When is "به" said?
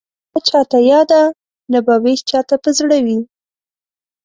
0.07-0.19, 1.85-1.95